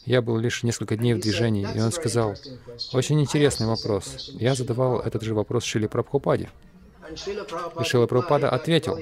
Я 0.05 0.21
был 0.21 0.37
лишь 0.37 0.63
несколько 0.63 0.95
дней 0.95 1.13
в 1.13 1.19
движении, 1.19 1.67
и 1.75 1.79
он 1.79 1.91
сказал, 1.91 2.35
очень 2.93 3.19
интересный 3.21 3.67
вопрос. 3.67 4.29
Я 4.33 4.55
задавал 4.55 4.99
этот 4.99 5.23
же 5.23 5.33
вопрос 5.33 5.63
Шили 5.63 5.87
Прабхупаде. 5.87 6.49
И 7.11 7.83
Шила 7.83 8.05
Прабхупада 8.05 8.49
ответил, 8.49 8.97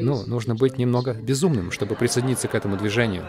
ну, 0.00 0.24
нужно 0.26 0.54
быть 0.54 0.78
немного 0.78 1.14
безумным, 1.14 1.70
чтобы 1.70 1.94
присоединиться 1.94 2.48
к 2.48 2.54
этому 2.54 2.76
движению. 2.76 3.28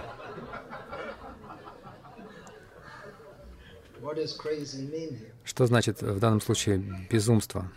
Что 5.43 5.65
значит 5.65 6.01
в 6.01 6.19
данном 6.19 6.41
случае 6.41 7.07
безумство? 7.09 7.71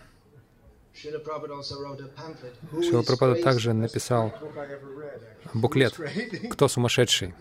Шила 0.95 1.19
Прабхупада 3.03 3.43
также 3.43 3.73
написал 3.73 4.33
буклет 5.53 5.95
«Кто 6.51 6.69
сумасшедший?». 6.69 7.35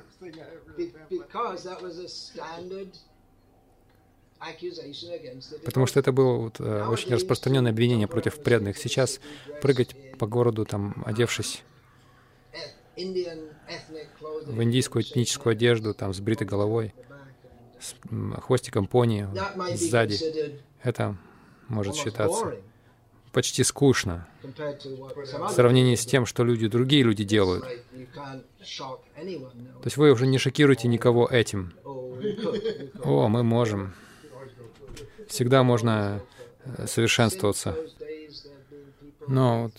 Потому 5.63 5.85
что 5.85 5.99
это 5.99 6.11
было 6.11 6.33
вот, 6.37 6.59
э, 6.59 6.85
очень 6.87 7.13
распространенное 7.13 7.71
обвинение 7.71 8.07
против 8.07 8.43
преданных. 8.43 8.77
Сейчас 8.77 9.21
прыгать 9.61 9.95
по 10.17 10.27
городу, 10.27 10.65
там, 10.65 11.01
одевшись 11.05 11.63
в 12.95 14.61
индийскую 14.61 15.03
этническую 15.03 15.53
одежду, 15.53 15.93
там, 15.93 16.13
с 16.13 16.19
бритой 16.19 16.45
головой, 16.45 16.93
с 17.79 17.95
хвостиком 18.41 18.87
пони 18.87 19.27
сзади, 19.75 20.59
это 20.81 21.17
может 21.69 21.95
считаться 21.95 22.55
почти 23.33 23.63
скучно 23.63 24.25
в 24.43 25.49
сравнении 25.49 25.95
с 25.95 26.05
тем, 26.05 26.25
что 26.25 26.43
люди, 26.43 26.67
другие 26.67 27.03
люди 27.03 27.23
делают. 27.23 27.65
То 28.13 29.85
есть 29.85 29.97
вы 29.97 30.11
уже 30.11 30.27
не 30.27 30.37
шокируете 30.37 30.87
никого 30.87 31.27
этим. 31.27 31.73
О, 33.03 33.27
мы 33.27 33.43
можем. 33.43 33.93
Всегда 35.27 35.63
можно 35.63 36.21
э, 36.63 36.85
совершенствоваться. 36.87 37.75
Но 39.27 39.63
вот 39.63 39.73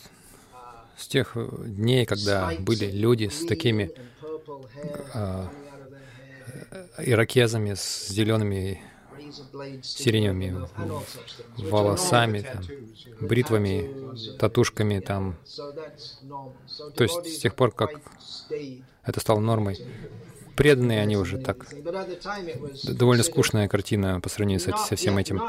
с 0.97 1.07
тех 1.07 1.37
дней, 1.37 2.07
когда 2.07 2.53
были 2.59 2.91
люди 2.91 3.29
с 3.29 3.47
такими 3.47 3.93
э, 5.15 5.47
ирокезами, 6.99 7.75
с 7.75 8.09
зелеными 8.09 8.83
сиреневыми 9.83 10.69
волосами, 11.59 12.41
там, 12.41 12.63
бритвами, 13.21 14.37
татушками, 14.39 15.01
там. 15.01 15.37
То 16.97 17.05
есть 17.05 17.27
с 17.27 17.39
тех 17.39 17.55
пор, 17.55 17.73
как 17.73 17.91
это 19.05 19.21
стало 19.21 19.41
нормой, 19.41 19.79
преданные 20.57 21.01
они 21.01 21.17
уже 21.17 21.39
так. 21.39 21.67
Довольно 22.85 23.23
скучная 23.23 23.69
картина 23.69 24.21
по 24.21 24.29
сравнению 24.29 24.61
со, 24.61 24.97
всем 24.97 25.19
этим. 25.19 25.43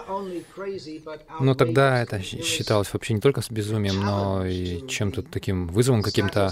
Но 1.40 1.56
тогда 1.56 2.02
это 2.02 2.22
считалось 2.22 2.92
вообще 2.94 3.14
не 3.14 3.22
только 3.22 3.42
с 3.42 3.50
безумием, 3.50 4.02
но 4.02 4.46
и 4.46 4.88
чем-то 4.88 5.24
таким 5.24 5.68
вызовом 5.68 6.02
каким-то 6.02 6.52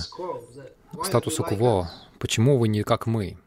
статусу 1.04 1.44
кво. 1.44 1.92
Почему 2.20 2.58
вы 2.58 2.68
не 2.68 2.84
как 2.84 3.06
мы? 3.06 3.38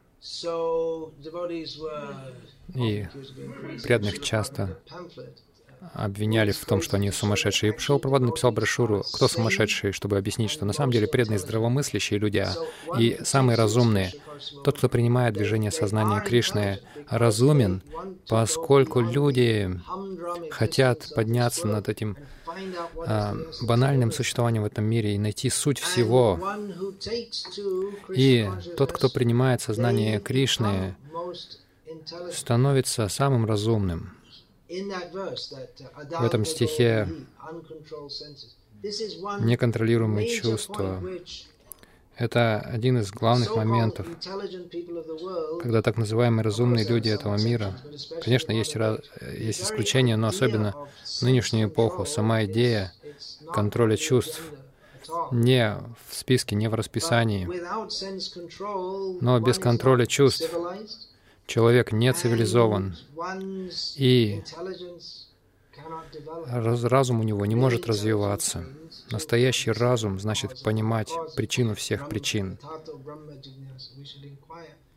И 2.74 3.06
преданных 3.82 4.20
часто 4.22 4.78
обвиняли 5.94 6.52
в 6.52 6.64
том, 6.64 6.82
что 6.82 6.96
они 6.96 7.10
сумасшедшие. 7.10 7.72
И 7.72 7.78
Шилапрапада 7.78 8.26
написал 8.26 8.52
брошюру 8.52 9.04
«Кто 9.12 9.28
сумасшедший?», 9.28 9.92
чтобы 9.92 10.18
объяснить, 10.18 10.50
что 10.50 10.64
на 10.64 10.72
самом 10.72 10.92
деле 10.92 11.06
преданные 11.06 11.38
здравомыслящие 11.38 12.18
люди 12.18 12.38
а 12.38 13.00
и 13.00 13.18
самые 13.24 13.56
разумные, 13.56 14.12
тот, 14.64 14.78
кто 14.78 14.88
принимает 14.88 15.34
движение 15.34 15.70
сознания 15.70 16.20
Кришны, 16.20 16.80
разумен, 17.08 17.82
поскольку 18.28 19.00
люди 19.00 19.70
хотят 20.50 21.06
подняться 21.14 21.66
над 21.66 21.88
этим 21.88 22.16
а, 23.06 23.36
банальным 23.62 24.12
существованием 24.12 24.62
в 24.62 24.66
этом 24.66 24.84
мире 24.84 25.14
и 25.14 25.18
найти 25.18 25.50
суть 25.50 25.78
всего. 25.78 26.40
И 28.14 28.48
тот, 28.76 28.92
кто 28.92 29.08
принимает 29.08 29.60
сознание 29.60 30.20
Кришны, 30.20 30.96
становится 32.32 33.08
самым 33.08 33.46
разумным. 33.46 34.12
В 34.68 36.24
этом 36.24 36.44
стихе 36.44 37.08
неконтролируемые 39.40 40.28
чувства— 40.28 41.02
это 42.16 42.60
один 42.60 42.98
из 42.98 43.10
главных 43.10 43.54
моментов, 43.54 44.06
когда 45.60 45.82
так 45.82 45.98
называемые 45.98 46.42
разумные 46.42 46.86
люди 46.86 47.10
этого 47.10 47.36
мира, 47.36 47.78
конечно, 48.22 48.52
есть, 48.52 48.74
есть 49.38 49.62
исключения, 49.62 50.16
но 50.16 50.28
особенно 50.28 50.74
в 51.04 51.22
нынешнюю 51.22 51.68
эпоху, 51.68 52.06
сама 52.06 52.44
идея 52.44 52.92
контроля 53.52 53.96
чувств 53.96 54.40
не 55.30 55.76
в 56.08 56.14
списке, 56.14 56.56
не 56.56 56.68
в 56.68 56.74
расписании, 56.74 57.46
но 59.20 59.38
без 59.40 59.58
контроля 59.58 60.06
чувств 60.06 60.50
человек 61.46 61.92
не 61.92 62.12
цивилизован, 62.12 62.96
и 63.96 64.42
разум 66.52 67.20
у 67.20 67.22
него 67.22 67.46
не 67.46 67.54
может 67.54 67.86
развиваться. 67.86 68.64
Настоящий 69.10 69.70
разум 69.70 70.18
значит 70.18 70.62
понимать 70.62 71.10
причину 71.36 71.74
всех 71.74 72.08
причин. 72.08 72.58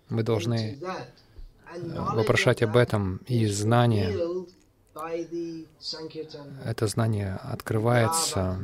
Мы 0.10 0.24
должны 0.24 0.80
э, 0.82 2.00
вопрошать 2.16 2.64
об 2.64 2.76
этом, 2.76 3.18
и 3.28 3.46
знание, 3.46 4.18
это 6.66 6.88
знание 6.88 7.40
открывается 7.44 8.60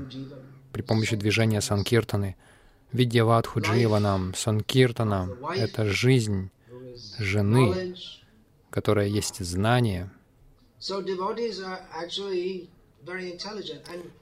при 0.71 0.81
помощи 0.81 1.15
движения 1.15 1.61
санкиртаны. 1.61 2.35
Видьявадху 2.91 3.59
дживанам, 3.59 4.33
санкиртанам— 4.33 5.33
это 5.55 5.85
жизнь, 5.85 6.49
жены, 7.19 7.95
которая 8.69 9.07
есть 9.07 9.43
знание. 9.43 10.09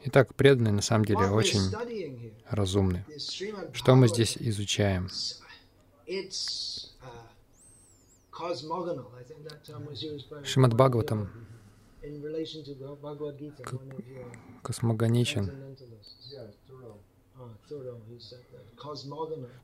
Итак, 0.06 0.36
преданные 0.36 0.74
на 0.74 0.82
самом 0.82 1.06
деле 1.06 1.28
очень 1.28 1.62
разумны. 2.50 3.06
Что 3.74 3.96
мы 3.96 4.08
здесь 4.08 4.38
изучаем? 4.38 5.10
Шримад 10.44 10.74
Бхагаватам 10.74 11.30
космогоничен. 14.62 15.52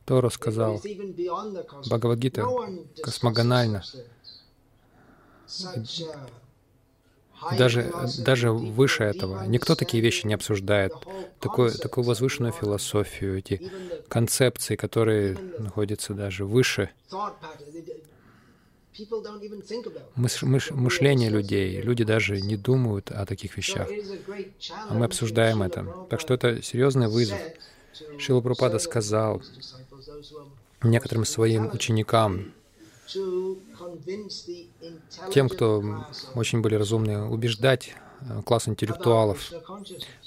Торо 0.06 0.30
сказал, 0.30 0.82
Бхагавадгита 1.86 2.46
космогональна. 3.02 3.84
Даже, 7.58 7.92
даже 8.18 8.52
выше 8.52 9.04
этого. 9.04 9.44
Никто 9.48 9.76
такие 9.76 10.02
вещи 10.04 10.28
не 10.28 10.34
обсуждает. 10.34 10.94
Такую, 11.40 11.72
такую 11.72 12.06
возвышенную 12.06 12.52
философию, 12.52 13.38
эти 13.38 13.62
концепции, 14.08 14.76
которые 14.76 15.38
находятся 15.58 16.14
даже 16.14 16.46
выше 16.46 16.90
мыш, 20.16 20.42
мыш, 20.44 20.72
мышление 20.72 21.30
людей. 21.30 21.82
Люди 21.82 22.04
даже 22.04 22.42
не 22.42 22.58
думают 22.58 23.12
о 23.12 23.26
таких 23.26 23.58
вещах. 23.58 23.90
А 24.90 24.94
мы 24.94 25.06
обсуждаем 25.06 25.62
это. 25.64 25.86
Так 26.10 26.20
что 26.20 26.34
это 26.34 26.62
серьезный 26.62 27.08
вызов. 27.08 27.40
Шила 28.18 28.42
Прупада 28.42 28.80
сказал 28.80 29.42
некоторым 30.84 31.26
своим 31.26 31.70
ученикам, 31.74 32.54
тем, 35.34 35.50
кто 35.50 36.06
очень 36.36 36.62
были 36.62 36.76
разумные, 36.76 37.24
убеждать 37.24 37.96
э, 38.22 38.42
класс 38.44 38.68
интеллектуалов 38.68 39.52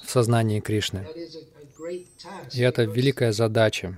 в 0.04 0.10
сознании 0.10 0.60
Кришны. 0.60 1.06
И 2.52 2.60
это 2.60 2.82
великая 2.84 3.32
задача, 3.32 3.96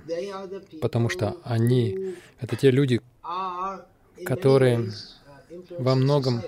потому 0.81 1.09
что 1.09 1.37
они— 1.43 2.15
это 2.39 2.55
те 2.55 2.71
люди, 2.71 3.01
которые 4.25 4.91
во 5.77 5.95
многом 5.95 6.41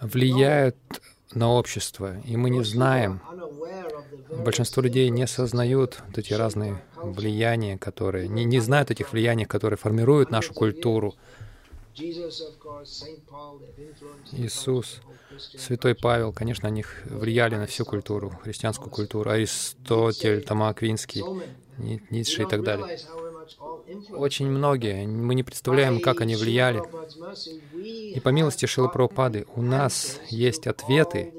влияют 0.00 0.76
на 1.34 1.52
общество, 1.52 2.18
и 2.20 2.36
мы 2.36 2.50
не 2.50 2.64
знаем, 2.64 3.20
большинство 4.30 4.82
людей 4.82 5.08
не 5.10 5.22
осознают 5.22 6.02
вот 6.06 6.18
эти 6.18 6.32
разные 6.32 6.82
влияния, 6.96 7.78
которые, 7.78 8.28
не, 8.28 8.44
не 8.44 8.60
знают 8.60 8.90
этих 8.90 9.12
влияний, 9.12 9.44
которые 9.44 9.78
формируют 9.78 10.30
нашу 10.30 10.54
культуру. 10.54 11.14
Иисус, 14.32 15.00
Святой 15.38 15.94
Павел, 15.94 16.32
конечно, 16.32 16.68
они 16.68 16.84
влияли 17.04 17.56
на 17.56 17.66
всю 17.66 17.84
культуру, 17.84 18.30
христианскую 18.42 18.90
культуру, 18.90 19.30
Аристотель, 19.30 20.42
Тома 20.42 20.68
Аквинский, 20.70 21.22
Ницше 22.10 22.42
и 22.42 22.46
так 22.46 22.62
далее. 22.62 22.98
Очень 24.12 24.46
многие, 24.46 25.06
мы 25.06 25.34
не 25.34 25.42
представляем, 25.42 26.00
как 26.00 26.20
они 26.20 26.36
влияли. 26.36 26.82
И 27.84 28.20
по 28.20 28.28
милости 28.28 28.66
Шилапрабхупады 28.66 29.46
у 29.54 29.62
нас 29.62 30.20
есть 30.28 30.66
ответы 30.66 31.32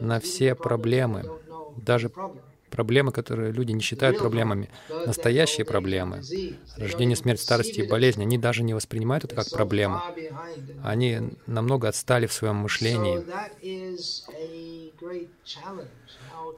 на 0.00 0.20
все 0.20 0.54
проблемы, 0.54 1.24
даже 1.76 2.10
проблемы, 2.70 3.12
которые 3.12 3.52
люди 3.52 3.72
не 3.72 3.80
считают 3.80 4.18
проблемами, 4.18 4.70
настоящие 5.06 5.64
проблемы, 5.64 6.22
рождение, 6.76 7.16
смерть, 7.16 7.40
старость 7.40 7.78
и 7.78 7.82
болезнь, 7.82 8.22
они 8.22 8.38
даже 8.38 8.62
не 8.62 8.74
воспринимают 8.74 9.24
это 9.24 9.34
как 9.36 9.50
проблему. 9.50 10.00
Они 10.82 11.20
намного 11.46 11.88
отстали 11.88 12.26
в 12.26 12.32
своем 12.32 12.56
мышлении. 12.56 13.22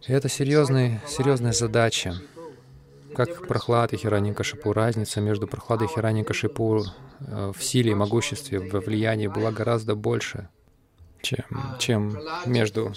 Это 0.07 0.29
серьезная, 0.29 1.03
серьезная 1.07 1.53
задача 1.53 2.15
как 3.15 3.47
Прохлад 3.47 3.93
и 3.93 3.97
Хираньякашипу. 3.97 4.73
Разница 4.73 5.21
между 5.21 5.47
Прохладой 5.47 5.87
и 5.87 5.91
Хираньякашипу 5.91 6.85
э, 7.21 7.53
в 7.55 7.63
силе 7.63 7.93
и 7.93 7.95
могуществе, 7.95 8.59
во 8.59 8.81
влиянии 8.81 9.29
была 9.29 9.53
гораздо 9.53 9.95
больше, 9.95 10.49
чем, 11.23 11.45
чем 11.79 12.19
между 12.47 12.93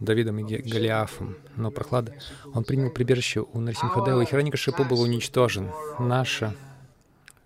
Давидом 0.00 0.38
и 0.38 0.42
Голиафом. 0.42 1.36
Но 1.56 1.70
Прохлада, 1.70 2.14
он 2.52 2.64
принял 2.64 2.90
прибежище 2.90 3.40
у 3.40 3.60
Нарсимхадева, 3.60 4.20
и 4.20 4.26
Хираньякашипу 4.26 4.84
был 4.84 5.00
уничтожен. 5.00 5.70
Наша, 5.98 6.54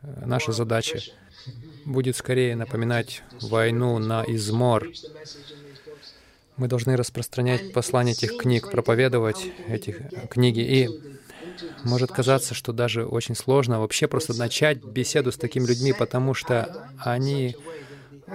э, 0.02 0.22
наша 0.24 0.52
задача 0.52 1.00
будет 1.84 2.16
скорее 2.16 2.56
напоминать 2.56 3.22
войну 3.40 3.98
на 3.98 4.24
измор. 4.26 4.88
Мы 6.56 6.66
должны 6.66 6.96
распространять 6.96 7.72
послание 7.72 8.14
этих 8.14 8.36
книг, 8.36 8.70
проповедовать 8.70 9.52
эти 9.68 9.92
книги 10.28 10.60
и 10.60 11.17
может 11.84 12.10
казаться, 12.10 12.54
что 12.54 12.72
даже 12.72 13.06
очень 13.06 13.34
сложно 13.34 13.80
вообще 13.80 14.06
просто 14.08 14.34
начать 14.34 14.82
беседу 14.84 15.32
с 15.32 15.36
такими 15.36 15.66
людьми, 15.66 15.92
потому 15.92 16.34
что 16.34 16.90
они 16.98 17.56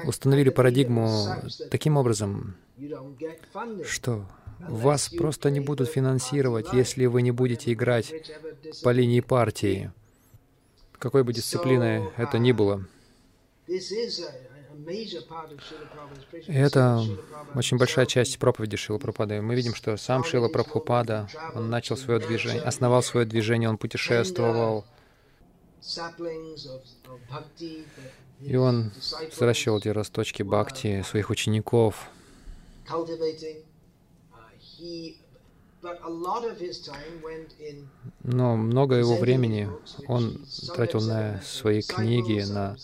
установили 0.05 0.49
парадигму 0.49 1.27
таким 1.69 1.97
образом, 1.97 2.55
что 3.85 4.25
вас 4.59 5.09
просто 5.09 5.49
не 5.49 5.59
будут 5.59 5.89
финансировать, 5.89 6.67
если 6.73 7.05
вы 7.05 7.21
не 7.21 7.31
будете 7.31 7.73
играть 7.73 8.13
по 8.83 8.89
линии 8.89 9.19
партии, 9.19 9.91
какой 10.97 11.23
бы 11.23 11.33
дисциплиной 11.33 12.09
это 12.17 12.39
ни 12.39 12.51
было. 12.51 12.85
Это 16.47 17.03
очень 17.55 17.77
большая 17.77 18.05
часть 18.05 18.39
проповеди 18.39 18.77
Шила 18.77 18.97
Прабхупады. 18.97 19.41
Мы 19.41 19.55
видим, 19.55 19.75
что 19.75 19.95
сам 19.97 20.23
Шила 20.23 20.47
Прабхупада, 20.47 21.27
он 21.53 21.69
начал 21.69 21.97
свое 21.97 22.19
движение, 22.19 22.61
основал 22.61 23.03
свое 23.03 23.25
движение, 23.25 23.69
он 23.69 23.77
путешествовал, 23.77 24.85
и 28.39 28.55
он 28.55 28.91
взращивал 29.31 29.79
эти 29.79 29.89
росточки 29.89 30.43
бхакти 30.43 31.03
своих 31.03 31.29
учеников. 31.29 32.09
Но 38.23 38.55
много 38.55 38.95
его 38.95 39.17
времени 39.17 39.69
он 40.07 40.45
тратил 40.73 41.01
на 41.01 41.41
свои 41.41 41.81
книги, 41.81 42.41
на 42.41 42.77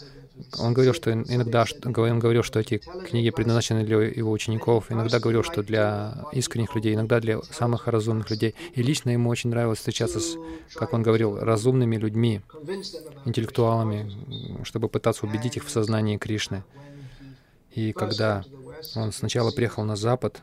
Он 0.57 0.73
говорил, 0.73 0.93
что 0.93 1.11
иногда 1.11 1.65
он 1.85 2.19
говорил, 2.19 2.43
что 2.43 2.59
эти 2.59 2.77
книги 2.77 3.29
предназначены 3.29 3.83
для 3.83 3.97
его 3.97 4.31
учеников, 4.31 4.91
иногда 4.91 5.19
говорил, 5.19 5.43
что 5.43 5.63
для 5.63 6.25
искренних 6.31 6.75
людей, 6.75 6.95
иногда 6.95 7.19
для 7.19 7.41
самых 7.41 7.87
разумных 7.87 8.29
людей. 8.29 8.55
И 8.73 8.81
лично 8.81 9.09
ему 9.09 9.29
очень 9.29 9.49
нравилось 9.49 9.79
встречаться 9.79 10.19
с, 10.19 10.37
как 10.73 10.93
он 10.93 11.03
говорил, 11.03 11.37
разумными 11.37 11.97
людьми, 11.97 12.41
интеллектуалами, 13.25 14.63
чтобы 14.63 14.89
пытаться 14.89 15.25
убедить 15.25 15.57
их 15.57 15.65
в 15.65 15.69
сознании 15.69 16.17
Кришны. 16.17 16.63
И 17.71 17.91
когда 17.93 18.43
он 18.95 19.11
сначала 19.11 19.51
приехал 19.51 19.83
на 19.83 19.95
Запад, 19.95 20.41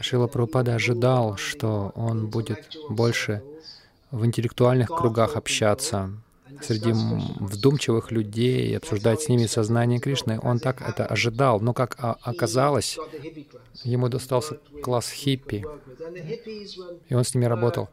Шила 0.00 0.26
Прабхупада 0.26 0.74
ожидал, 0.74 1.36
что 1.36 1.92
он 1.94 2.28
будет 2.28 2.76
больше 2.88 3.42
в 4.10 4.24
интеллектуальных 4.24 4.88
кругах 4.88 5.36
общаться, 5.36 6.10
среди 6.62 6.92
вдумчивых 7.40 8.10
людей, 8.10 8.76
обсуждать 8.76 9.22
с 9.22 9.28
ними 9.28 9.46
сознание 9.46 10.00
Кришны. 10.00 10.38
Он 10.42 10.58
так 10.58 10.82
это 10.82 11.06
ожидал, 11.06 11.60
но 11.60 11.72
как 11.72 11.96
оказалось, 11.98 12.98
ему 13.84 14.08
достался 14.08 14.58
класс 14.82 15.10
хиппи, 15.10 15.64
и 17.08 17.14
он 17.14 17.24
с 17.24 17.34
ними 17.34 17.46
работал. 17.46 17.88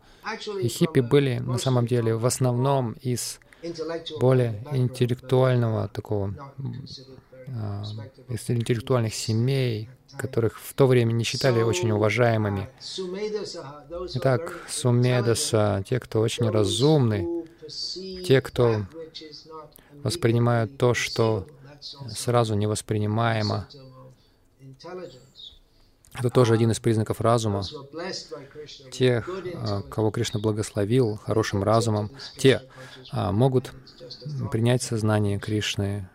И 0.62 0.68
хиппи 0.68 1.00
были 1.00 1.40
на 1.40 1.58
самом 1.58 1.88
деле 1.88 2.16
в 2.16 2.26
основном 2.26 2.94
из 3.02 3.40
более 4.20 4.64
интеллектуального 4.72 5.88
такого, 5.88 6.34
из 8.30 8.50
интеллектуальных 8.50 9.14
семей, 9.14 9.90
которых 10.18 10.60
в 10.60 10.74
то 10.74 10.88
время 10.88 11.12
не 11.12 11.24
считали 11.24 11.62
очень 11.62 11.92
уважаемыми. 11.92 12.70
Итак, 14.16 14.66
сумедаса, 14.70 15.84
те, 15.88 16.00
кто 16.00 16.22
очень 16.22 16.50
разумны, 16.50 17.46
те, 18.26 18.42
кто 18.42 18.86
воспринимают 20.04 20.78
то, 20.78 20.94
что 20.94 21.48
сразу 22.10 22.56
невоспринимаемо, 22.56 23.68
это 26.20 26.30
тоже 26.30 26.54
один 26.54 26.72
из 26.72 26.80
признаков 26.80 27.22
разума. 27.22 27.64
Тех, 28.92 29.30
а, 29.56 29.82
кого 29.84 30.10
Кришна 30.10 30.40
благословил 30.40 31.18
хорошим 31.18 31.64
разумом, 31.64 32.10
те 32.38 32.64
а, 33.12 33.32
могут 33.32 33.72
принять 34.52 34.82
сознание 34.82 35.38
Кришны. 35.38 36.10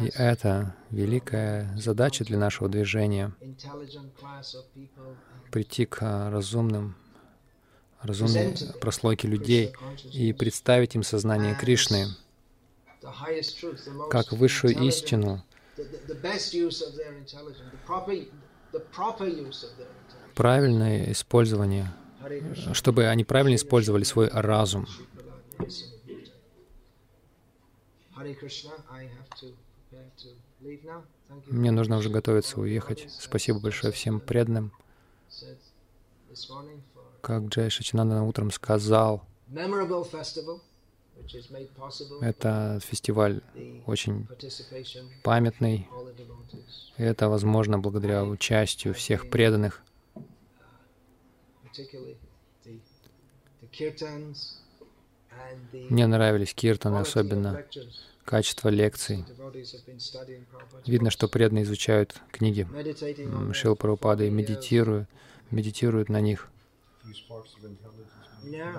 И 0.00 0.10
это 0.14 0.74
великая 0.90 1.76
задача 1.76 2.24
для 2.24 2.38
нашего 2.38 2.68
движения— 2.68 3.32
прийти 5.50 5.86
к 5.86 5.98
а, 6.02 6.30
разумным, 6.30 6.94
разумной 8.02 8.54
прослойке 8.80 9.28
людей 9.28 9.72
и 10.12 10.32
представить 10.32 10.94
им 10.94 11.02
сознание 11.02 11.54
Кришны 11.54 12.06
как 14.10 14.32
высшую 14.32 14.78
истину, 14.86 15.44
правильное 20.34 21.12
использование, 21.12 21.92
чтобы 22.72 23.06
они 23.06 23.24
правильно 23.24 23.56
использовали 23.56 24.04
свой 24.04 24.28
разум. 24.28 24.86
Мне 31.46 31.70
нужно 31.70 31.96
уже 31.96 32.10
готовиться 32.10 32.60
уехать. 32.60 33.06
Спасибо 33.18 33.60
большое 33.60 33.92
всем 33.92 34.20
преданным. 34.20 34.72
Как 37.20 37.44
Джай 37.44 37.70
Шачинанда 37.70 38.22
утром 38.22 38.50
сказал, 38.50 39.24
это 42.20 42.80
фестиваль 42.82 43.42
очень 43.86 44.26
памятный. 45.22 45.88
И 46.96 47.02
это 47.02 47.28
возможно 47.28 47.78
благодаря 47.78 48.24
участию 48.24 48.94
всех 48.94 49.30
преданных. 49.30 49.82
Мне 55.72 56.06
нравились 56.06 56.54
киртаны, 56.54 56.98
особенно 56.98 57.64
качество 58.24 58.68
лекций. 58.68 59.24
Видно, 60.86 61.10
что 61.10 61.28
преданные 61.28 61.64
изучают 61.64 62.14
книги 62.30 62.66
Шил 63.54 63.74
Прабхупады 63.76 64.26
и 64.26 64.30
медитируют, 64.30 65.08
медитируют 65.50 66.08
на 66.08 66.20
них. 66.20 66.48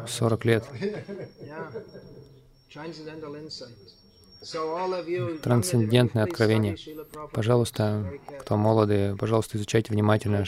40 0.08 0.46
лет. 0.46 0.66
Трансцендентное 5.42 6.24
откровение. 6.24 6.78
Пожалуйста, 7.34 8.14
кто 8.40 8.56
молодые, 8.56 9.18
пожалуйста, 9.18 9.58
изучайте 9.58 9.92
внимательно 9.92 10.46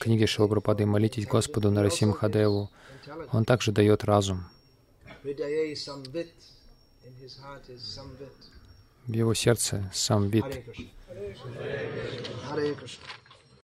книги 0.00 0.24
Шилапрапады 0.24 0.84
и 0.84 0.86
молитесь 0.86 1.26
Господу 1.26 1.70
Нарасим 1.70 2.12
Хадеву. 2.12 2.70
Он 3.32 3.44
также 3.44 3.72
дает 3.72 4.04
разум. 4.04 4.46
В 9.06 9.12
его 9.12 9.32
сердце 9.32 9.90
сам 9.94 10.28
вид. 10.28 10.44
Hare 12.44 12.74
Krishna. 12.74 13.23